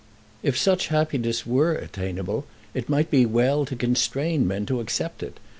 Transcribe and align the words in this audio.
"If 0.41 0.57
such 0.57 0.87
happiness 0.87 1.45
were 1.45 1.73
attainable 1.73 2.47
it 2.73 2.89
might 2.89 3.11
be 3.11 3.23
well 3.27 3.65
to 3.67 3.75
constrain 3.75 4.47
men 4.47 4.65
to 4.65 4.79
accept 4.79 5.21
it. 5.21 5.39